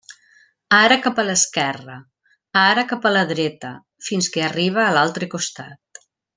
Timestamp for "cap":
1.07-1.19, 2.93-3.07